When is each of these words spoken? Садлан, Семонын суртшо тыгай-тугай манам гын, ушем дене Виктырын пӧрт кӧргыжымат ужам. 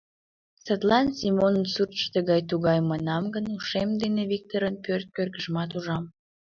Садлан, 0.65 1.07
Семонын 1.19 1.65
суртшо 1.73 2.07
тыгай-тугай 2.15 2.79
манам 2.89 3.23
гын, 3.33 3.45
ушем 3.55 3.89
дене 4.01 4.21
Виктырын 4.31 4.75
пӧрт 4.85 5.07
кӧргыжымат 5.15 5.69
ужам. 5.77 6.03